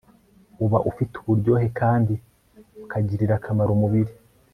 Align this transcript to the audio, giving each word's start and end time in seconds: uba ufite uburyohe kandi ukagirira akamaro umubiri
uba 0.65 0.77
ufite 0.89 1.13
uburyohe 1.21 1.67
kandi 1.79 2.13
ukagirira 2.83 3.33
akamaro 3.37 3.69
umubiri 3.77 4.13